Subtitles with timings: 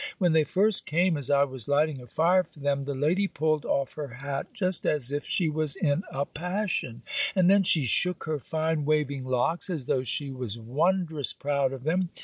[0.17, 3.65] When they first came, as I was lighting a fire for them, the lady pulled
[3.65, 7.03] off her hat just as if she was in a passion,
[7.35, 11.83] and then she shook her fine waving locks, as though she was wond'rous proud of
[11.83, 12.09] them.